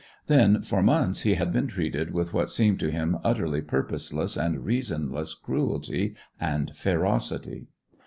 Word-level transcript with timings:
Then, 0.25 0.63
for 0.63 0.81
months, 0.81 1.21
he 1.21 1.35
had 1.35 1.53
been 1.53 1.67
treated 1.67 2.11
with 2.11 2.33
what 2.33 2.49
seemed 2.49 2.79
to 2.79 2.89
him 2.89 3.19
utterly 3.23 3.61
purposeless 3.61 4.35
and 4.35 4.65
reasonless 4.65 5.35
cruelty 5.35 6.15
and 6.39 6.75
ferocity. 6.75 7.67